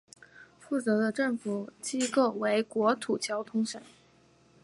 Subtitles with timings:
[0.59, 3.79] 负责的政府机构为国土交通省。